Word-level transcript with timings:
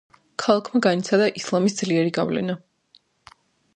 ქალაქმა 0.43 0.81
განიცადა 0.85 1.27
ისლამის 1.41 1.77
ძლიერი 1.83 2.15
გავლენა. 2.19 2.57